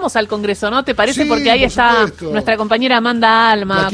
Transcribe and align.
Vamos 0.00 0.16
al 0.16 0.28
Congreso, 0.28 0.70
¿no? 0.70 0.82
¿Te 0.82 0.94
parece? 0.94 1.26
Porque 1.26 1.50
ahí 1.50 1.64
está 1.64 2.06
nuestra 2.22 2.56
compañera 2.56 2.96
Amanda 2.96 3.50
Alma. 3.50 3.90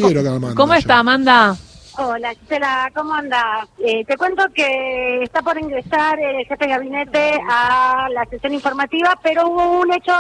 ¿Cómo 0.55 0.73
está 0.75 1.01
Amanda? 1.01 1.57
Hola, 1.99 2.33
Gisela, 2.33 2.93
¿cómo 2.95 3.13
anda? 3.13 3.67
Eh, 3.85 4.05
te 4.05 4.17
cuento 4.17 4.45
que 4.55 5.25
está 5.25 5.43
por 5.43 5.59
ingresar 5.59 6.17
el 6.21 6.47
jefe 6.47 6.65
de 6.65 6.71
gabinete 6.71 7.41
a 7.51 8.07
la 8.15 8.25
sesión 8.27 8.55
informativa, 8.55 9.19
pero 9.21 9.49
hubo 9.49 9.81
un 9.81 9.93
hecho 9.93 10.13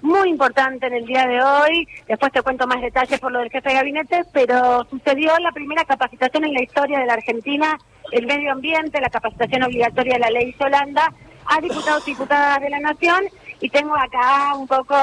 muy 0.00 0.30
importante 0.30 0.86
en 0.86 0.94
el 0.94 1.04
día 1.04 1.26
de 1.26 1.42
hoy. 1.42 1.86
Después 2.08 2.32
te 2.32 2.40
cuento 2.40 2.66
más 2.66 2.80
detalles 2.80 3.20
por 3.20 3.30
lo 3.30 3.40
del 3.40 3.50
jefe 3.50 3.68
de 3.68 3.74
gabinete, 3.74 4.22
pero 4.32 4.86
sucedió 4.88 5.38
la 5.40 5.52
primera 5.52 5.84
capacitación 5.84 6.46
en 6.46 6.54
la 6.54 6.62
historia 6.62 6.98
de 6.98 7.04
la 7.04 7.12
Argentina, 7.12 7.76
el 8.10 8.26
medio 8.26 8.52
ambiente, 8.52 9.02
la 9.02 9.10
capacitación 9.10 9.64
obligatoria 9.64 10.14
de 10.14 10.20
la 10.20 10.30
ley 10.30 10.54
Solanda, 10.54 11.12
a 11.44 11.60
diputados 11.60 12.08
y 12.08 12.12
diputadas 12.12 12.58
de 12.62 12.70
la 12.70 12.80
Nación 12.80 13.22
y 13.60 13.70
tengo 13.70 13.96
acá 13.96 14.54
un 14.54 14.66
poco 14.66 14.94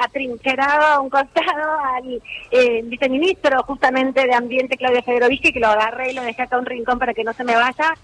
atrincherado 0.00 0.84
a 0.84 1.00
un 1.00 1.08
costado 1.08 1.78
al 1.94 2.22
eh, 2.50 2.82
viceministro 2.84 3.62
justamente 3.64 4.26
de 4.26 4.34
Ambiente, 4.34 4.76
Claudio 4.76 5.02
Federovisky, 5.02 5.52
que 5.52 5.60
lo 5.60 5.68
agarré 5.68 6.12
y 6.12 6.14
lo 6.14 6.22
dejé 6.22 6.42
acá 6.42 6.56
a 6.56 6.60
un 6.60 6.66
rincón 6.66 6.98
para 6.98 7.14
que 7.14 7.24
no 7.24 7.32
se 7.32 7.44
me 7.44 7.54
vaya. 7.54 7.94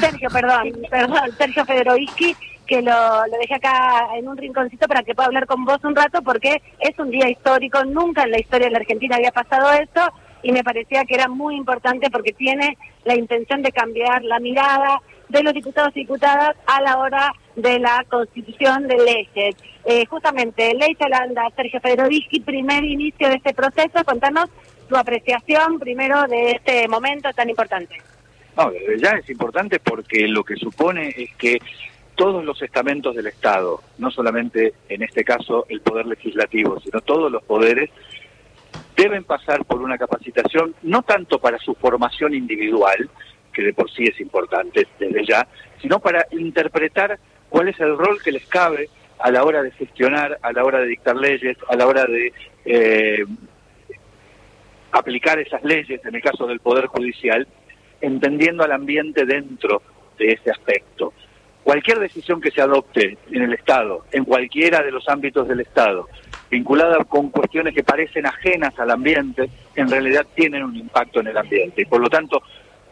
Sergio, 0.00 0.28
perdón, 0.30 0.72
perdón, 0.90 1.30
Sergio 1.38 1.64
Federovisky, 1.64 2.36
que 2.66 2.82
lo, 2.82 2.92
lo 3.26 3.38
dejé 3.40 3.54
acá 3.54 4.08
en 4.16 4.28
un 4.28 4.36
rinconcito 4.36 4.88
para 4.88 5.02
que 5.02 5.14
pueda 5.14 5.26
hablar 5.26 5.46
con 5.46 5.64
vos 5.64 5.78
un 5.84 5.94
rato, 5.94 6.22
porque 6.22 6.62
es 6.80 6.98
un 6.98 7.10
día 7.10 7.28
histórico, 7.28 7.84
nunca 7.84 8.24
en 8.24 8.32
la 8.32 8.40
historia 8.40 8.66
de 8.66 8.72
la 8.72 8.78
Argentina 8.78 9.16
había 9.16 9.32
pasado 9.32 9.70
esto, 9.72 10.00
y 10.42 10.52
me 10.52 10.64
parecía 10.64 11.04
que 11.04 11.14
era 11.14 11.28
muy 11.28 11.56
importante 11.56 12.10
porque 12.10 12.32
tiene 12.32 12.76
la 13.04 13.14
intención 13.14 13.62
de 13.62 13.72
cambiar 13.72 14.24
la 14.24 14.40
mirada 14.40 15.00
de 15.28 15.42
los 15.42 15.54
diputados 15.54 15.92
y 15.94 16.00
diputadas 16.00 16.56
a 16.66 16.82
la 16.82 16.98
hora 16.98 17.32
de 17.56 17.78
la 17.78 18.04
constitución 18.08 18.88
de 18.88 18.96
leyes. 18.96 19.56
Eh, 19.84 20.06
justamente, 20.06 20.74
Ley 20.74 20.96
Holanda, 20.98 21.48
Sergio 21.56 21.80
Federovisky, 21.80 22.40
primer 22.40 22.84
inicio 22.84 23.28
de 23.28 23.36
este 23.36 23.54
proceso, 23.54 24.04
contanos 24.04 24.48
tu 24.88 24.96
apreciación 24.96 25.78
primero 25.78 26.26
de 26.28 26.52
este 26.52 26.88
momento 26.88 27.32
tan 27.32 27.50
importante. 27.50 27.96
No, 28.56 28.70
ya 28.98 29.12
es 29.12 29.28
importante 29.30 29.80
porque 29.80 30.28
lo 30.28 30.44
que 30.44 30.56
supone 30.56 31.08
es 31.16 31.34
que 31.36 31.58
todos 32.14 32.44
los 32.44 32.60
estamentos 32.60 33.16
del 33.16 33.26
Estado, 33.26 33.80
no 33.98 34.10
solamente 34.10 34.74
en 34.88 35.02
este 35.02 35.24
caso 35.24 35.64
el 35.68 35.80
Poder 35.80 36.06
Legislativo, 36.06 36.78
sino 36.80 37.00
todos 37.00 37.32
los 37.32 37.42
poderes, 37.42 37.90
deben 38.96 39.24
pasar 39.24 39.64
por 39.64 39.80
una 39.80 39.96
capacitación, 39.96 40.74
no 40.82 41.02
tanto 41.02 41.38
para 41.38 41.58
su 41.58 41.74
formación 41.74 42.34
individual, 42.34 43.08
que 43.52 43.62
de 43.62 43.72
por 43.72 43.90
sí 43.90 44.04
es 44.04 44.20
importante 44.20 44.86
desde 44.98 45.26
ya, 45.26 45.46
sino 45.80 45.98
para 45.98 46.26
interpretar 46.30 47.18
cuál 47.52 47.68
es 47.68 47.78
el 47.80 47.98
rol 47.98 48.18
que 48.22 48.32
les 48.32 48.46
cabe 48.46 48.88
a 49.18 49.30
la 49.30 49.44
hora 49.44 49.62
de 49.62 49.70
gestionar, 49.72 50.38
a 50.40 50.52
la 50.52 50.64
hora 50.64 50.80
de 50.80 50.86
dictar 50.86 51.14
leyes, 51.14 51.58
a 51.68 51.76
la 51.76 51.86
hora 51.86 52.06
de 52.06 52.32
eh, 52.64 53.24
aplicar 54.90 55.38
esas 55.38 55.62
leyes, 55.62 56.00
en 56.02 56.14
el 56.14 56.22
caso 56.22 56.46
del 56.46 56.60
Poder 56.60 56.86
Judicial, 56.86 57.46
entendiendo 58.00 58.64
al 58.64 58.72
ambiente 58.72 59.26
dentro 59.26 59.82
de 60.18 60.32
ese 60.32 60.50
aspecto. 60.50 61.12
Cualquier 61.62 61.98
decisión 62.00 62.40
que 62.40 62.50
se 62.50 62.62
adopte 62.62 63.18
en 63.30 63.42
el 63.42 63.52
Estado, 63.52 64.06
en 64.12 64.24
cualquiera 64.24 64.82
de 64.82 64.90
los 64.90 65.06
ámbitos 65.08 65.46
del 65.46 65.60
Estado, 65.60 66.08
vinculada 66.50 67.04
con 67.04 67.28
cuestiones 67.28 67.74
que 67.74 67.84
parecen 67.84 68.24
ajenas 68.24 68.76
al 68.78 68.90
ambiente, 68.90 69.50
en 69.76 69.90
realidad 69.90 70.26
tienen 70.34 70.62
un 70.62 70.74
impacto 70.74 71.20
en 71.20 71.28
el 71.28 71.36
ambiente. 71.36 71.82
Y 71.82 71.84
por 71.84 72.00
lo 72.00 72.08
tanto, 72.08 72.42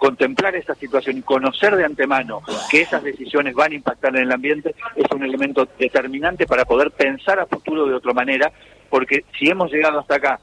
contemplar 0.00 0.56
esa 0.56 0.74
situación 0.74 1.18
y 1.18 1.22
conocer 1.22 1.76
de 1.76 1.84
antemano 1.84 2.40
que 2.70 2.80
esas 2.80 3.02
decisiones 3.04 3.54
van 3.54 3.72
a 3.72 3.74
impactar 3.74 4.16
en 4.16 4.22
el 4.22 4.32
ambiente 4.32 4.74
es 4.96 5.04
un 5.14 5.22
elemento 5.22 5.68
determinante 5.78 6.46
para 6.46 6.64
poder 6.64 6.90
pensar 6.90 7.38
a 7.38 7.46
futuro 7.46 7.86
de 7.86 7.94
otra 7.94 8.14
manera, 8.14 8.50
porque 8.88 9.26
si 9.38 9.50
hemos 9.50 9.70
llegado 9.70 10.00
hasta 10.00 10.16
acá 10.16 10.40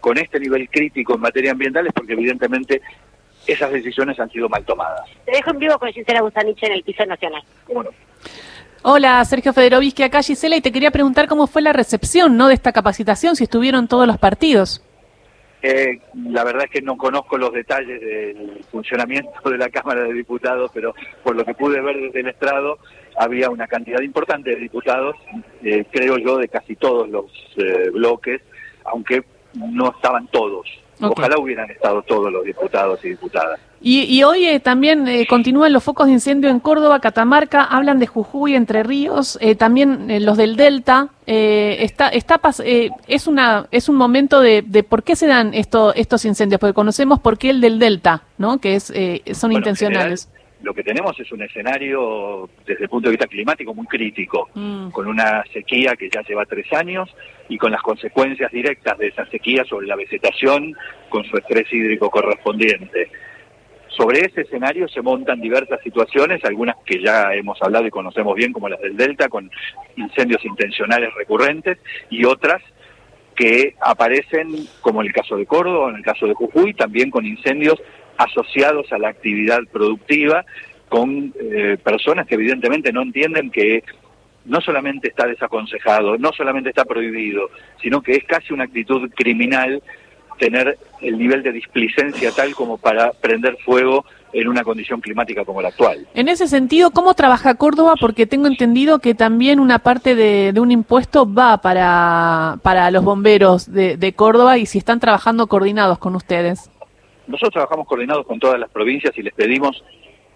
con 0.00 0.16
este 0.16 0.40
nivel 0.40 0.66
crítico 0.70 1.14
en 1.14 1.20
materia 1.20 1.52
ambiental 1.52 1.86
es 1.86 1.92
porque 1.92 2.14
evidentemente 2.14 2.80
esas 3.46 3.70
decisiones 3.70 4.18
han 4.18 4.30
sido 4.30 4.48
mal 4.48 4.64
tomadas. 4.64 5.02
Te 5.26 5.32
dejo 5.32 5.50
en 5.50 5.58
vivo 5.58 5.78
con 5.78 5.92
Gisela 5.92 6.22
Busanich 6.22 6.62
en 6.62 6.72
el 6.72 6.82
piso 6.82 7.04
nacional. 7.04 7.42
Bueno. 7.68 7.90
Hola, 8.82 9.22
Sergio 9.26 9.52
Federovisky, 9.52 10.04
acá 10.04 10.22
Gisela, 10.22 10.56
y 10.56 10.62
te 10.62 10.72
quería 10.72 10.90
preguntar 10.90 11.28
cómo 11.28 11.46
fue 11.46 11.60
la 11.60 11.74
recepción 11.74 12.38
¿no? 12.38 12.48
de 12.48 12.54
esta 12.54 12.72
capacitación, 12.72 13.36
si 13.36 13.44
estuvieron 13.44 13.88
todos 13.88 14.06
los 14.06 14.16
partidos. 14.16 14.82
Eh, 15.62 16.00
la 16.14 16.42
verdad 16.44 16.64
es 16.64 16.70
que 16.70 16.82
no 16.82 16.96
conozco 16.96 17.36
los 17.36 17.52
detalles 17.52 18.00
del 18.00 18.64
funcionamiento 18.70 19.50
de 19.50 19.58
la 19.58 19.68
Cámara 19.68 20.04
de 20.04 20.14
Diputados, 20.14 20.70
pero 20.72 20.94
por 21.22 21.36
lo 21.36 21.44
que 21.44 21.54
pude 21.54 21.80
ver 21.80 21.96
desde 22.00 22.20
el 22.20 22.28
estrado, 22.28 22.78
había 23.18 23.50
una 23.50 23.66
cantidad 23.66 24.00
importante 24.00 24.50
de 24.50 24.56
diputados, 24.56 25.16
eh, 25.62 25.84
creo 25.90 26.16
yo, 26.16 26.38
de 26.38 26.48
casi 26.48 26.76
todos 26.76 27.08
los 27.08 27.26
eh, 27.56 27.90
bloques, 27.90 28.40
aunque 28.84 29.22
no 29.54 29.90
estaban 29.90 30.28
todos. 30.28 30.66
Ojalá 31.00 31.38
hubieran 31.38 31.70
estado 31.70 32.02
todos 32.02 32.32
los 32.32 32.44
diputados 32.44 33.04
y 33.04 33.10
diputadas. 33.10 33.60
Y, 33.82 34.22
hoy 34.24 34.44
eh, 34.44 34.60
también 34.60 35.08
eh, 35.08 35.26
continúan 35.26 35.72
los 35.72 35.82
focos 35.82 36.06
de 36.06 36.12
incendio 36.12 36.50
en 36.50 36.60
Córdoba, 36.60 37.00
Catamarca, 37.00 37.64
hablan 37.64 37.98
de 37.98 38.06
Jujuy, 38.06 38.54
Entre 38.54 38.82
Ríos, 38.82 39.38
eh, 39.40 39.54
también 39.54 40.22
los 40.22 40.36
del 40.36 40.56
Delta. 40.56 41.08
está, 41.24 42.08
está 42.08 42.38
es 43.08 43.26
una 43.26 43.66
es 43.70 43.88
un 43.88 43.96
momento 43.96 44.40
de, 44.42 44.62
de, 44.66 44.82
por 44.82 45.02
qué 45.02 45.16
se 45.16 45.26
dan 45.26 45.54
esto, 45.54 45.94
estos 45.94 46.26
incendios, 46.26 46.60
porque 46.60 46.74
conocemos 46.74 47.20
por 47.20 47.38
qué 47.38 47.48
el 47.48 47.62
del 47.62 47.78
Delta, 47.78 48.22
¿no? 48.36 48.58
Que 48.58 48.74
es 48.74 48.92
son 49.32 49.52
intencionales. 49.52 50.28
Lo 50.62 50.74
que 50.74 50.82
tenemos 50.82 51.18
es 51.18 51.30
un 51.32 51.42
escenario 51.42 52.48
desde 52.66 52.84
el 52.84 52.88
punto 52.88 53.08
de 53.08 53.12
vista 53.12 53.26
climático 53.26 53.74
muy 53.74 53.86
crítico, 53.86 54.48
mm. 54.54 54.90
con 54.90 55.06
una 55.06 55.42
sequía 55.52 55.96
que 55.96 56.10
ya 56.10 56.22
lleva 56.22 56.44
tres 56.44 56.70
años 56.72 57.08
y 57.48 57.56
con 57.56 57.72
las 57.72 57.82
consecuencias 57.82 58.52
directas 58.52 58.98
de 58.98 59.08
esa 59.08 59.26
sequía 59.26 59.64
sobre 59.64 59.86
la 59.86 59.96
vegetación, 59.96 60.74
con 61.08 61.24
su 61.24 61.36
estrés 61.36 61.72
hídrico 61.72 62.10
correspondiente. 62.10 63.10
Sobre 63.88 64.20
ese 64.20 64.42
escenario 64.42 64.86
se 64.88 65.02
montan 65.02 65.40
diversas 65.40 65.80
situaciones, 65.82 66.44
algunas 66.44 66.76
que 66.86 67.02
ya 67.02 67.34
hemos 67.34 67.60
hablado 67.60 67.86
y 67.86 67.90
conocemos 67.90 68.34
bien, 68.36 68.52
como 68.52 68.68
las 68.68 68.80
del 68.80 68.96
Delta, 68.96 69.28
con 69.28 69.50
incendios 69.96 70.44
intencionales 70.44 71.12
recurrentes, 71.14 71.78
y 72.08 72.24
otras 72.24 72.62
que 73.34 73.74
aparecen, 73.80 74.48
como 74.80 75.00
en 75.00 75.08
el 75.08 75.12
caso 75.12 75.36
de 75.36 75.46
Córdoba, 75.46 75.90
en 75.90 75.96
el 75.96 76.02
caso 76.02 76.26
de 76.26 76.34
Jujuy, 76.34 76.74
también 76.74 77.10
con 77.10 77.26
incendios 77.26 77.80
asociados 78.20 78.92
a 78.92 78.98
la 78.98 79.08
actividad 79.08 79.60
productiva, 79.72 80.44
con 80.88 81.32
eh, 81.40 81.78
personas 81.82 82.26
que 82.26 82.34
evidentemente 82.34 82.92
no 82.92 83.02
entienden 83.02 83.50
que 83.50 83.82
no 84.44 84.60
solamente 84.60 85.08
está 85.08 85.26
desaconsejado, 85.26 86.18
no 86.18 86.32
solamente 86.32 86.70
está 86.70 86.84
prohibido, 86.84 87.48
sino 87.80 88.02
que 88.02 88.12
es 88.12 88.24
casi 88.24 88.52
una 88.52 88.64
actitud 88.64 89.08
criminal 89.14 89.82
tener 90.38 90.78
el 91.02 91.18
nivel 91.18 91.42
de 91.42 91.52
displicencia 91.52 92.32
tal 92.32 92.54
como 92.54 92.78
para 92.78 93.12
prender 93.12 93.56
fuego 93.64 94.04
en 94.32 94.48
una 94.48 94.64
condición 94.64 95.00
climática 95.00 95.44
como 95.44 95.60
la 95.60 95.68
actual. 95.68 96.06
En 96.14 96.28
ese 96.28 96.48
sentido, 96.48 96.90
¿cómo 96.90 97.14
trabaja 97.14 97.54
Córdoba? 97.54 97.94
Porque 98.00 98.26
tengo 98.26 98.46
entendido 98.46 99.00
que 99.00 99.14
también 99.14 99.60
una 99.60 99.80
parte 99.80 100.14
de, 100.14 100.58
un 100.58 100.70
impuesto 100.72 101.32
va 101.32 101.58
para, 101.58 102.58
para 102.62 102.90
los 102.90 103.04
bomberos 103.04 103.70
de, 103.70 103.96
de, 103.96 104.12
Córdoba 104.12 104.56
y 104.58 104.66
si 104.66 104.78
están 104.78 104.98
trabajando 104.98 105.46
coordinados 105.46 105.98
con 105.98 106.14
ustedes. 106.16 106.70
Nosotros 107.30 107.52
trabajamos 107.52 107.86
coordinados 107.86 108.26
con 108.26 108.38
todas 108.38 108.58
las 108.58 108.70
provincias 108.70 109.16
y 109.16 109.22
les 109.22 109.32
pedimos 109.34 109.82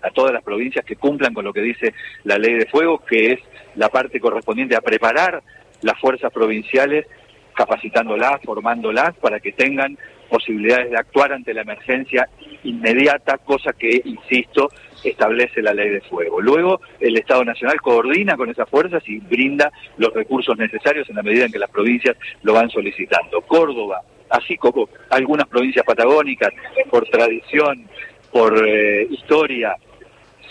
a 0.03 0.10
todas 0.10 0.32
las 0.32 0.43
provincias 0.43 0.84
que 0.84 0.97
cumplan 0.97 1.34
con 1.34 1.44
lo 1.44 1.53
que 1.53 1.60
dice 1.60 1.94
la 2.25 2.38
ley 2.38 2.55
de 2.55 2.66
fuego, 2.66 3.05
que 3.05 3.32
es 3.32 3.41
la 3.75 3.88
parte 3.88 4.21
correspondiente 4.21 4.77
a 4.77 4.81
preparar 4.81 5.43
las 5.82 5.99
fuerzas 5.99 6.32
provinciales 6.32 7.06
capacitándolas, 7.55 8.41
formándolas 8.44 9.15
para 9.16 9.41
que 9.41 9.53
tengan 9.53 9.97
posibilidades 10.28 10.91
de 10.91 10.97
actuar 10.97 11.32
ante 11.32 11.55
la 11.55 11.62
emergencia 11.62 12.28
inmediata, 12.65 13.38
cosa 13.38 13.72
que, 13.72 14.03
insisto, 14.05 14.69
establece 15.05 15.62
la 15.62 15.75
ley 15.75 15.91
de 15.91 16.00
fuego. 16.03 16.41
Luego, 16.41 16.81
el 17.00 17.16
Estado 17.16 17.44
Nacional 17.44 17.81
coordina 17.81 18.37
con 18.37 18.50
esas 18.50 18.69
fuerzas 18.69 19.03
y 19.06 19.19
brinda 19.19 19.71
los 19.99 20.12
recursos 20.12 20.56
necesarios 20.56 21.09
en 21.09 21.16
la 21.16 21.22
medida 21.22 21.44
en 21.44 21.53
que 21.53 21.59
las 21.59 21.71
provincias 21.71 22.16
lo 22.43 22.55
van 22.55 22.71
solicitando. 22.71 23.43
Córdoba, 23.43 24.02
así 24.31 24.56
como 24.56 24.88
algunas 25.11 25.47
provincias 25.47 25.85
patagónicas, 25.85 26.50
por 26.91 27.06
tradición, 27.09 27.88
por 28.32 28.67
eh, 28.67 29.06
historia, 29.11 29.76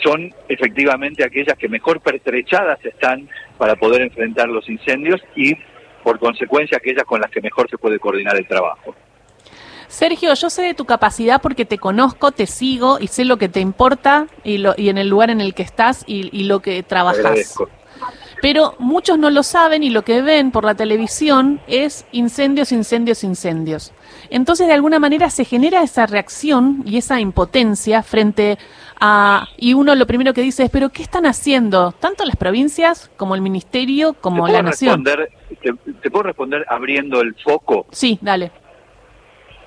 son 0.01 0.33
efectivamente 0.47 1.23
aquellas 1.23 1.57
que 1.57 1.69
mejor 1.69 2.01
pertrechadas 2.01 2.83
están 2.83 3.29
para 3.57 3.75
poder 3.75 4.01
enfrentar 4.01 4.49
los 4.49 4.67
incendios 4.69 5.21
y 5.35 5.55
por 6.03 6.19
consecuencia 6.19 6.77
aquellas 6.77 7.05
con 7.05 7.21
las 7.21 7.31
que 7.31 7.41
mejor 7.41 7.69
se 7.69 7.77
puede 7.77 7.99
coordinar 7.99 8.35
el 8.35 8.47
trabajo. 8.47 8.93
Sergio, 9.87 10.33
yo 10.33 10.49
sé 10.49 10.63
de 10.63 10.73
tu 10.73 10.85
capacidad 10.85 11.41
porque 11.41 11.65
te 11.65 11.77
conozco, 11.77 12.31
te 12.31 12.47
sigo 12.47 12.97
y 12.99 13.07
sé 13.07 13.25
lo 13.25 13.37
que 13.37 13.47
te 13.47 13.59
importa 13.59 14.27
y, 14.43 14.57
lo, 14.57 14.73
y 14.75 14.89
en 14.89 14.97
el 14.97 15.07
lugar 15.07 15.29
en 15.29 15.39
el 15.39 15.53
que 15.53 15.61
estás 15.61 16.03
y, 16.07 16.43
lo 16.45 16.61
que 16.61 16.81
trabajas. 16.83 17.55
Pero 18.43 18.75
muchos 18.77 19.17
no 19.17 19.29
lo 19.29 19.41
saben 19.41 19.83
y 19.83 19.89
lo 19.89 20.01
que 20.01 20.21
ven 20.21 20.51
por 20.51 20.65
la 20.65 20.75
televisión 20.75 21.61
es 21.65 22.05
incendios, 22.11 22.73
incendios, 22.73 23.23
incendios. 23.23 23.93
Entonces, 24.29 24.67
de 24.67 24.73
alguna 24.73 24.99
manera 24.99 25.29
se 25.29 25.45
genera 25.45 25.81
esa 25.81 26.07
reacción 26.07 26.83
y 26.85 26.97
esa 26.97 27.21
impotencia 27.21 28.03
frente 28.03 28.57
a... 28.99 29.47
Y 29.55 29.75
uno 29.75 29.95
lo 29.95 30.05
primero 30.05 30.33
que 30.33 30.41
dice 30.41 30.63
es, 30.63 30.69
pero 30.69 30.89
¿qué 30.89 31.03
están 31.03 31.25
haciendo? 31.25 31.93
Tanto 31.93 32.25
las 32.25 32.35
provincias 32.35 33.09
como 33.15 33.33
el 33.33 33.39
ministerio, 33.39 34.11
como 34.11 34.45
la 34.49 34.61
nación. 34.61 35.05
Te, 35.05 35.71
te, 36.01 36.11
puedo 36.11 36.23
responder 36.23 36.65
abriendo 36.67 37.21
el 37.21 37.35
foco? 37.35 37.85
Sí, 37.91 38.19
dale. 38.21 38.51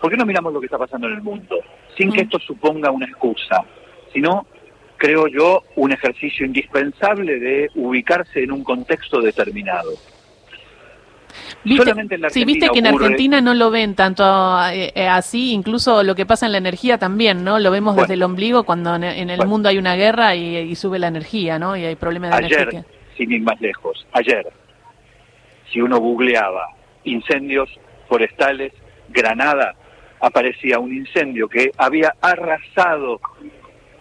¿Por 0.03 0.11
qué 0.11 0.19
no 0.19 0.27
miramos 0.27 0.53
lo 0.53 0.61
que 0.61 0.67
está 0.67 0.77
pasando 0.77 1.07
en 1.07 1.15
el 1.15 1.23
mundo? 1.23 1.57
Sin 1.97 2.13
que 2.13 2.19
mm. 2.19 2.25
esto 2.25 2.39
suponga 2.41 2.91
una 2.91 3.07
excusa, 3.07 3.65
sino, 4.13 4.47
creo 4.97 5.27
yo, 5.27 5.63
un 5.77 5.93
ejercicio 5.93 6.47
indispensable 6.47 7.39
de 7.39 7.71
ubicarse 7.75 8.43
en 8.43 8.53
un 8.53 8.65
contexto 8.65 9.21
determinado. 9.21 9.93
¿Viste? 11.65 11.93
sí, 12.31 12.45
viste 12.45 12.69
que 12.71 12.79
en 12.79 12.87
Argentina 12.87 13.41
no 13.41 13.53
lo 13.53 13.71
ven 13.71 13.95
tanto 13.95 14.25
eh, 14.71 14.93
eh, 14.95 15.07
así, 15.09 15.53
incluso 15.53 16.03
lo 16.03 16.15
que 16.15 16.25
pasa 16.25 16.47
en 16.47 16.53
la 16.53 16.59
energía 16.59 16.97
también, 16.99 17.45
¿no? 17.45 17.59
Lo 17.59 17.71
vemos 17.71 17.97
desde 17.97 18.15
el 18.15 18.23
ombligo 18.23 18.65
cuando 18.65 18.95
en, 18.95 19.05
el 19.31 19.47
mundo 19.47 19.69
hay 19.69 19.79
una 19.79 19.97
guerra 19.97 20.35
y, 20.35 20.75
sube 20.77 20.99
la 20.99 21.09
energía, 21.09 21.59
¿no? 21.59 21.77
Y 21.77 21.85
hay 21.85 21.97
problemas 21.97 22.31
de 22.31 22.47
ayer, 22.47 22.61
energía. 22.61 22.85
sin 23.17 23.33
ir 23.33 23.43
más 23.43 23.61
lejos, 23.61 24.07
ayer, 24.13 24.47
si 25.73 25.81
uno 25.81 25.99
googleaba 25.99 26.69
incendios 27.05 27.69
forestales, 28.09 28.73
Granada, 29.09 29.75
aparecía 30.21 30.79
un 30.79 30.95
incendio 30.95 31.49
que 31.49 31.71
había 31.77 32.15
arrasado 32.21 33.21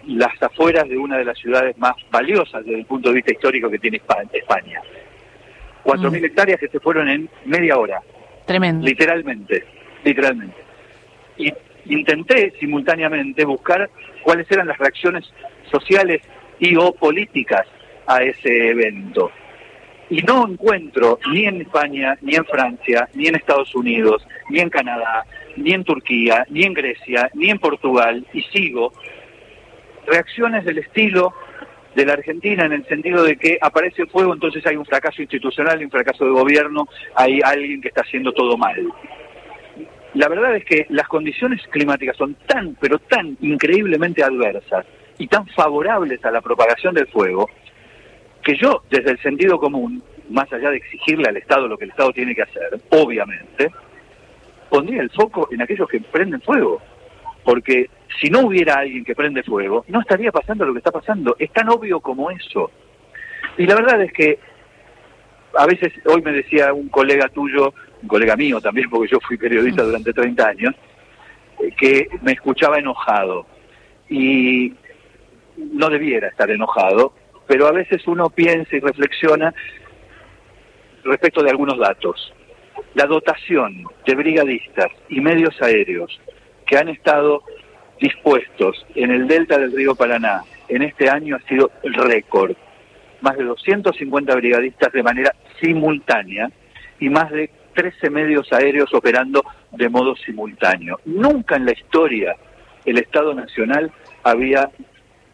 las 0.08 0.42
afueras 0.42 0.88
de 0.88 0.98
una 0.98 1.18
de 1.18 1.26
las 1.26 1.38
ciudades 1.38 1.78
más 1.78 1.96
valiosas 2.12 2.66
desde 2.66 2.80
el 2.80 2.86
punto 2.86 3.10
de 3.10 3.16
vista 3.16 3.34
histórico 3.34 3.70
que 3.70 3.80
tiene 3.80 3.98
España. 3.98 4.82
4.000 5.84 6.12
mil 6.12 6.22
mm. 6.22 6.26
hectáreas 6.26 6.60
que 6.60 6.68
se 6.68 6.80
fueron 6.80 7.10
en 7.10 7.30
media 7.46 7.78
hora. 7.78 8.02
Tremendo. 8.46 8.86
Literalmente, 8.86 9.64
literalmente. 10.04 10.58
Y 11.38 11.52
intenté 11.88 12.54
simultáneamente 12.60 13.46
buscar 13.46 13.90
cuáles 14.24 14.50
eran 14.52 14.68
las 14.68 14.78
reacciones 14.78 15.26
sociales 15.72 16.22
y 16.60 16.76
o 16.76 16.92
políticas 16.94 17.68
a 18.08 18.24
ese 18.24 18.70
evento. 18.70 19.32
Y 20.10 20.22
no 20.22 20.48
encuentro 20.48 21.20
ni 21.32 21.46
en 21.46 21.62
España, 21.62 22.16
ni 22.22 22.36
en 22.36 22.46
Francia, 22.46 23.10
ni 23.14 23.28
en 23.28 23.36
Estados 23.36 23.74
Unidos, 23.74 24.26
ni 24.50 24.60
en 24.60 24.70
Canadá, 24.70 25.26
ni 25.58 25.74
en 25.74 25.84
Turquía, 25.84 26.46
ni 26.50 26.64
en 26.64 26.74
Grecia, 26.74 27.30
ni 27.34 27.50
en 27.50 27.58
Portugal, 27.58 28.26
y 28.34 28.42
sigo, 28.44 28.94
reacciones 30.06 30.66
del 30.66 30.80
estilo 30.80 31.34
de 31.96 32.06
la 32.06 32.14
Argentina 32.14 32.66
en 32.66 32.74
el 32.74 32.86
sentido 32.86 33.24
de 33.24 33.38
que 33.38 33.58
aparece 33.62 34.06
fuego, 34.06 34.34
entonces 34.34 34.66
hay 34.66 34.76
un 34.76 34.86
fracaso 34.86 35.22
institucional, 35.22 35.84
un 35.84 35.90
fracaso 35.90 36.26
de 36.26 36.32
gobierno, 36.32 36.88
hay 37.16 37.40
alguien 37.44 37.82
que 37.82 37.88
está 37.88 38.02
haciendo 38.02 38.34
todo 38.34 38.58
mal. 38.58 38.76
La 40.14 40.28
verdad 40.28 40.56
es 40.56 40.66
que 40.66 40.86
las 40.90 41.08
condiciones 41.08 41.62
climáticas 41.70 42.16
son 42.18 42.36
tan, 42.48 42.76
pero 42.80 43.00
tan 43.00 43.38
increíblemente 43.42 44.24
adversas 44.24 44.86
y 45.18 45.28
tan 45.28 45.48
favorables 45.48 46.24
a 46.24 46.32
la 46.32 46.42
propagación 46.42 46.94
del 46.94 47.08
fuego, 47.08 47.50
que 48.44 48.56
yo, 48.56 48.84
desde 48.90 49.12
el 49.12 49.22
sentido 49.22 49.58
común, 49.58 50.04
más 50.30 50.52
allá 50.52 50.70
de 50.70 50.78
exigirle 50.78 51.28
al 51.28 51.38
Estado 51.38 51.68
lo 51.68 51.78
que 51.78 51.86
el 51.86 51.92
Estado 51.92 52.12
tiene 52.12 52.36
que 52.36 52.44
hacer, 52.44 52.80
obviamente, 52.92 53.72
pondría 54.70 55.02
el 55.02 55.10
foco 55.10 55.48
en 55.52 55.62
aquellos 55.62 55.88
que 55.88 56.00
prenden 56.00 56.42
fuego. 56.42 56.82
Porque 57.46 57.90
si 58.20 58.30
no 58.30 58.42
hubiera 58.42 58.80
alguien 58.80 59.06
que 59.06 59.16
prende 59.16 59.44
fuego, 59.44 59.86
no 59.88 60.02
estaría 60.02 60.32
pasando 60.32 60.66
lo 60.66 60.74
que 60.74 60.80
está 60.80 60.92
pasando. 60.92 61.36
Es 61.40 61.52
tan 61.54 61.70
obvio 61.70 62.02
como 62.02 62.32
eso. 62.32 62.72
Y 63.58 63.66
la 63.66 63.76
verdad 63.76 64.02
es 64.02 64.12
que 64.12 64.40
a 65.56 65.66
veces, 65.66 65.94
hoy 66.06 66.22
me 66.22 66.34
decía 66.34 66.74
un 66.74 66.90
colega 66.90 67.30
tuyo, 67.30 67.74
un 68.02 68.08
colega 68.08 68.36
mío 68.36 68.60
también, 68.60 68.90
porque 68.90 69.12
yo 69.12 69.20
fui 69.22 69.38
periodista 69.38 69.84
mm. 69.84 69.86
durante 69.86 70.14
30 70.14 70.48
años, 70.48 70.76
eh, 71.62 71.72
que 71.78 72.08
me 72.24 72.34
escuchaba 72.34 72.80
enojado. 72.80 73.46
Y 74.10 74.74
no 75.58 75.90
debiera 75.90 76.28
estar 76.28 76.50
enojado, 76.50 77.14
pero 77.48 77.68
a 77.68 77.72
veces 77.72 78.06
uno 78.08 78.30
piensa 78.30 78.76
y 78.76 78.80
reflexiona 78.80 79.54
respecto 81.04 81.44
de 81.44 81.52
algunos 81.52 81.78
datos. 81.78 82.34
La 82.96 83.06
dotación 83.06 83.86
de 84.06 84.16
brigadistas 84.16 84.88
y 85.10 85.22
medios 85.22 85.60
aéreos 85.62 86.20
que 86.66 86.78
han 86.78 86.90
estado 86.90 87.44
dispuestos 88.00 88.86
en 88.96 89.12
el 89.12 89.28
delta 89.28 89.58
del 89.58 89.72
río 89.72 89.96
Paraná 89.96 90.42
en 90.68 90.82
este 90.82 91.10
año 91.10 91.36
ha 91.36 91.48
sido 91.48 91.72
récord. 91.84 92.56
Más 93.22 93.38
de 93.38 93.44
250 93.44 94.36
brigadistas 94.36 94.92
de 94.92 95.04
manera 95.04 95.34
simultánea 95.62 96.50
y 97.00 97.10
más 97.10 97.32
de 97.32 97.50
13 97.74 98.10
medios 98.10 98.52
aéreos 98.52 98.94
operando 98.94 99.44
de 99.72 99.90
modo 99.90 100.16
simultáneo. 100.16 101.00
Nunca 101.06 101.56
en 101.56 101.66
la 101.66 101.74
historia 101.74 102.36
el 102.86 102.98
Estado 102.98 103.34
Nacional 103.34 103.92
había 104.24 104.70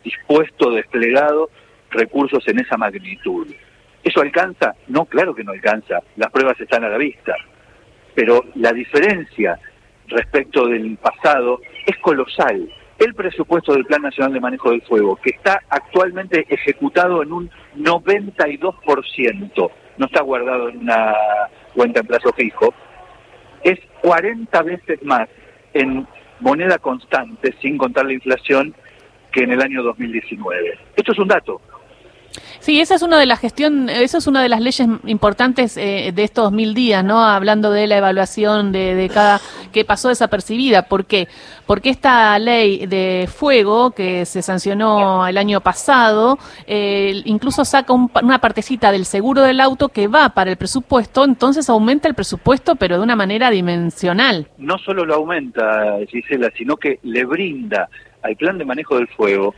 dispuesto, 0.04 0.72
desplegado 0.72 1.50
recursos 1.92 2.48
en 2.48 2.60
esa 2.60 2.78
magnitud. 2.78 3.48
¿Eso 4.04 4.22
alcanza? 4.22 4.74
No, 4.88 5.06
claro 5.06 5.36
que 5.36 5.44
no 5.44 5.52
alcanza. 5.52 6.00
Las 6.16 6.32
pruebas 6.32 6.60
están 6.60 6.84
a 6.84 6.90
la 6.90 6.98
vista. 6.98 7.36
Pero 8.16 8.46
la 8.56 8.74
diferencia 8.74 9.60
respecto 10.12 10.68
del 10.68 10.98
pasado 10.98 11.60
es 11.86 11.98
colosal. 11.98 12.70
El 13.00 13.16
presupuesto 13.16 13.74
del 13.74 13.86
Plan 13.86 14.04
Nacional 14.04 14.34
de 14.34 14.40
Manejo 14.40 14.70
del 14.70 14.84
Fuego, 14.84 15.16
que 15.16 15.32
está 15.32 15.60
actualmente 15.70 16.46
ejecutado 16.50 17.24
en 17.24 17.34
un 17.34 17.50
92%, 17.78 19.72
no 19.98 20.06
está 20.06 20.22
guardado 20.22 20.70
en 20.70 20.78
una 20.80 21.16
cuenta 21.74 22.02
en 22.02 22.08
plazo 22.08 22.32
fijo, 22.34 22.74
es 23.64 23.80
40 24.02 24.62
veces 24.64 25.02
más 25.04 25.28
en 25.74 26.08
moneda 26.40 26.78
constante, 26.78 27.56
sin 27.62 27.78
contar 27.78 28.06
la 28.06 28.14
inflación, 28.14 28.76
que 29.32 29.44
en 29.44 29.52
el 29.52 29.62
año 29.62 29.82
2019. 29.84 30.78
Esto 30.96 31.12
es 31.14 31.20
un 31.20 31.28
dato. 31.28 31.62
Sí, 32.60 32.80
esa 32.80 32.96
es 32.96 33.02
una 33.02 33.20
de 33.20 33.26
las 33.26 33.40
gestión, 33.40 33.90
esa 33.90 34.20
es 34.20 34.28
una 34.28 34.42
de 34.42 34.50
las 34.50 34.62
leyes 34.62 34.88
importantes 35.06 35.78
eh, 35.78 36.12
de 36.14 36.24
estos 36.24 36.52
mil 36.52 36.74
días, 36.74 37.04
¿no? 37.04 37.22
Hablando 37.24 37.72
de 37.72 37.88
la 37.88 37.98
evaluación 37.98 38.72
de, 38.72 39.10
cada 39.14 39.42
que 39.72 39.84
pasó 39.84 40.10
desapercibida. 40.10 40.84
¿Por 40.84 41.06
qué? 41.06 41.28
Porque 41.66 41.90
esta 41.90 42.38
ley 42.40 42.86
de 42.86 43.28
fuego 43.34 43.92
que 43.92 44.26
se 44.26 44.42
sancionó 44.42 45.28
el 45.28 45.38
año 45.38 45.62
pasado, 45.62 46.38
eh, 46.68 47.22
incluso 47.26 47.66
saca 47.66 47.94
una 47.94 48.40
partecita 48.40 48.92
del 48.92 49.06
seguro 49.06 49.42
del 49.42 49.60
auto 49.60 49.90
que 49.90 50.08
va 50.08 50.30
para 50.30 50.52
el 50.52 50.58
presupuesto, 50.58 51.26
entonces 51.26 51.70
aumenta 51.70 52.08
el 52.08 52.16
presupuesto, 52.16 52.76
pero 52.76 52.98
de 52.98 53.04
una 53.04 53.16
manera 53.16 53.50
dimensional. 53.50 54.48
No 54.58 54.78
solo 54.78 55.06
lo 55.06 55.16
aumenta, 55.16 55.98
Gisela, 56.08 56.52
sino 56.58 56.78
que 56.78 57.00
le 57.04 57.26
brinda 57.26 57.90
al 58.22 58.36
plan 58.36 58.58
de 58.58 58.66
manejo 58.66 58.98
del 58.98 59.08
fuego 59.08 59.56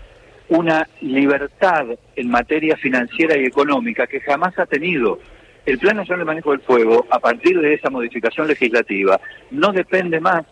una 0.54 0.88
libertad 1.02 1.88
en 2.16 2.30
materia 2.30 2.78
financiera 2.78 3.36
y 3.38 3.46
económica 3.46 4.06
que 4.06 4.20
jamás 4.20 4.58
ha 4.60 4.68
tenido. 4.68 5.20
El 5.66 5.80
Plan 5.80 5.98
Nacional 5.98 6.20
de 6.20 6.26
Manejo 6.26 6.52
del 6.52 6.60
Fuego, 6.60 7.08
a 7.10 7.20
partir 7.20 7.60
de 7.60 7.74
esa 7.74 7.90
modificación 7.90 8.48
legislativa, 8.48 9.20
no 9.50 9.72
depende 9.72 10.20
más 10.20 10.44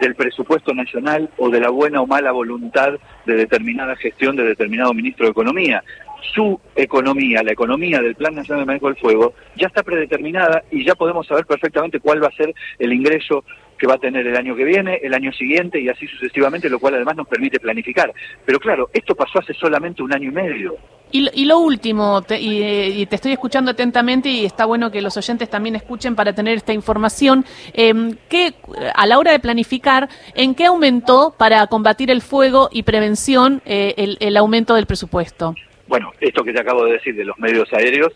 del 0.00 0.14
presupuesto 0.14 0.72
nacional 0.72 1.28
o 1.36 1.50
de 1.50 1.60
la 1.60 1.70
buena 1.70 2.00
o 2.00 2.06
mala 2.06 2.32
voluntad 2.32 2.94
de 3.26 3.34
determinada 3.34 3.96
gestión 3.96 4.34
de 4.36 4.44
determinado 4.44 4.94
ministro 4.94 5.26
de 5.26 5.32
Economía. 5.32 5.84
Su 6.32 6.60
economía, 6.74 7.42
la 7.42 7.52
economía 7.52 8.00
del 8.00 8.14
Plan 8.14 8.34
Nacional 8.34 8.62
de 8.62 8.66
Manejo 8.66 8.86
del 8.86 8.96
Fuego, 8.96 9.34
ya 9.56 9.66
está 9.66 9.82
predeterminada 9.82 10.64
y 10.70 10.84
ya 10.84 10.94
podemos 10.94 11.26
saber 11.26 11.46
perfectamente 11.46 12.00
cuál 12.00 12.22
va 12.22 12.28
a 12.28 12.36
ser 12.36 12.54
el 12.78 12.92
ingreso 12.92 13.44
que 13.78 13.86
va 13.86 13.94
a 13.94 13.98
tener 13.98 14.26
el 14.26 14.36
año 14.36 14.54
que 14.54 14.64
viene, 14.64 15.00
el 15.02 15.14
año 15.14 15.32
siguiente 15.32 15.80
y 15.80 15.88
así 15.88 16.06
sucesivamente, 16.06 16.68
lo 16.68 16.78
cual 16.78 16.94
además 16.94 17.16
nos 17.16 17.28
permite 17.28 17.60
planificar. 17.60 18.12
Pero 18.44 18.58
claro, 18.58 18.88
esto 18.92 19.14
pasó 19.14 19.40
hace 19.40 19.54
solamente 19.54 20.02
un 20.02 20.12
año 20.12 20.30
y 20.30 20.32
medio. 20.32 20.76
Y, 21.12 21.44
lo 21.44 21.60
último, 21.60 22.24
y, 22.28 23.06
te 23.06 23.14
estoy 23.14 23.30
escuchando 23.30 23.70
atentamente 23.70 24.28
y 24.28 24.44
está 24.44 24.64
bueno 24.64 24.90
que 24.90 25.00
los 25.00 25.16
oyentes 25.16 25.48
también 25.48 25.76
escuchen 25.76 26.16
para 26.16 26.32
tener 26.32 26.56
esta 26.56 26.72
información, 26.72 27.44
que 27.72 28.54
a 28.92 29.06
la 29.06 29.18
hora 29.18 29.30
de 29.30 29.38
planificar, 29.38 30.08
¿en 30.34 30.56
qué 30.56 30.66
aumentó 30.66 31.32
para 31.38 31.64
combatir 31.68 32.10
el 32.10 32.20
fuego 32.20 32.68
y 32.72 32.82
prevención 32.82 33.62
eh, 33.64 33.94
el, 33.96 34.16
el 34.18 34.36
aumento 34.36 34.74
del 34.74 34.86
presupuesto? 34.86 35.54
Bueno, 35.94 36.12
esto 36.18 36.42
que 36.42 36.52
te 36.52 36.60
acabo 36.60 36.86
de 36.86 36.94
decir 36.94 37.14
de 37.14 37.24
los 37.24 37.38
medios 37.38 37.72
aéreos 37.72 38.12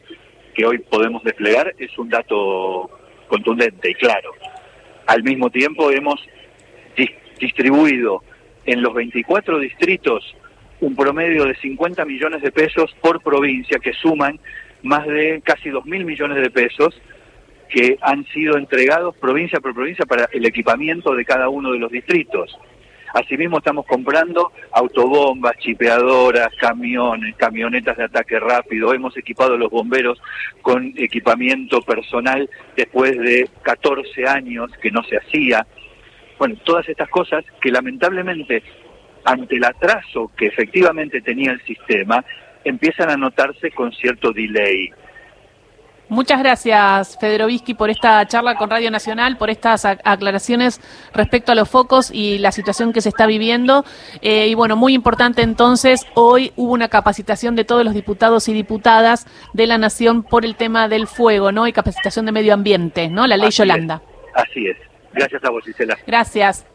que 0.52 0.66
hoy 0.66 0.78
podemos 0.78 1.22
desplegar 1.22 1.76
es 1.78 1.96
un 1.96 2.08
dato 2.08 2.90
contundente 3.28 3.92
y 3.92 3.94
claro. 3.94 4.32
Al 5.06 5.22
mismo 5.22 5.48
tiempo 5.48 5.88
hemos 5.92 6.20
distribuido 7.38 8.24
en 8.66 8.82
los 8.82 8.92
24 8.92 9.60
distritos 9.60 10.24
un 10.80 10.96
promedio 10.96 11.44
de 11.44 11.54
50 11.54 12.04
millones 12.04 12.42
de 12.42 12.50
pesos 12.50 12.92
por 13.00 13.22
provincia, 13.22 13.78
que 13.78 13.92
suman 13.92 14.40
más 14.82 15.06
de 15.06 15.40
casi 15.44 15.70
2 15.70 15.84
mil 15.86 16.04
millones 16.04 16.42
de 16.42 16.50
pesos 16.50 17.00
que 17.68 17.96
han 18.00 18.26
sido 18.32 18.58
entregados 18.58 19.16
provincia 19.18 19.60
por 19.60 19.72
provincia 19.72 20.04
para 20.04 20.28
el 20.32 20.44
equipamiento 20.44 21.14
de 21.14 21.24
cada 21.24 21.48
uno 21.48 21.70
de 21.70 21.78
los 21.78 21.92
distritos. 21.92 22.58
Asimismo 23.14 23.58
estamos 23.58 23.86
comprando 23.86 24.52
autobombas, 24.72 25.56
chipeadoras, 25.58 26.48
camiones, 26.60 27.34
camionetas 27.36 27.96
de 27.96 28.04
ataque 28.04 28.38
rápido. 28.38 28.92
Hemos 28.92 29.16
equipado 29.16 29.54
a 29.54 29.58
los 29.58 29.70
bomberos 29.70 30.20
con 30.62 30.92
equipamiento 30.96 31.80
personal 31.82 32.48
después 32.76 33.18
de 33.18 33.48
14 33.62 34.26
años 34.26 34.70
que 34.80 34.90
no 34.90 35.02
se 35.04 35.16
hacía. 35.16 35.66
Bueno, 36.38 36.56
todas 36.64 36.88
estas 36.88 37.08
cosas 37.08 37.44
que 37.60 37.70
lamentablemente 37.70 38.62
ante 39.24 39.56
el 39.56 39.64
atraso 39.64 40.30
que 40.36 40.46
efectivamente 40.46 41.20
tenía 41.20 41.52
el 41.52 41.60
sistema, 41.62 42.24
empiezan 42.64 43.10
a 43.10 43.16
notarse 43.16 43.70
con 43.70 43.92
cierto 43.92 44.32
delay. 44.32 44.90
Muchas 46.08 46.38
gracias, 46.38 47.18
Federovisky, 47.20 47.74
por 47.74 47.90
esta 47.90 48.26
charla 48.26 48.54
con 48.54 48.70
Radio 48.70 48.90
Nacional, 48.90 49.36
por 49.36 49.50
estas 49.50 49.84
aclaraciones 49.84 50.80
respecto 51.12 51.52
a 51.52 51.54
los 51.54 51.68
focos 51.68 52.10
y 52.10 52.38
la 52.38 52.50
situación 52.50 52.94
que 52.94 53.02
se 53.02 53.10
está 53.10 53.26
viviendo. 53.26 53.84
Eh, 54.22 54.48
y 54.48 54.54
bueno, 54.54 54.74
muy 54.74 54.94
importante 54.94 55.42
entonces, 55.42 56.06
hoy 56.14 56.52
hubo 56.56 56.72
una 56.72 56.88
capacitación 56.88 57.56
de 57.56 57.64
todos 57.64 57.84
los 57.84 57.92
diputados 57.92 58.48
y 58.48 58.54
diputadas 58.54 59.26
de 59.52 59.66
la 59.66 59.76
Nación 59.76 60.22
por 60.22 60.46
el 60.46 60.56
tema 60.56 60.88
del 60.88 61.06
fuego, 61.06 61.52
¿no? 61.52 61.66
Y 61.66 61.72
capacitación 61.72 62.24
de 62.24 62.32
medio 62.32 62.54
ambiente, 62.54 63.08
¿no? 63.08 63.26
La 63.26 63.36
ley 63.36 63.50
Yolanda. 63.50 64.00
Así 64.34 64.66
es. 64.66 64.76
Gracias 65.12 65.44
a 65.44 65.50
vos, 65.50 65.66
Isela. 65.66 65.98
Gracias. 66.06 66.66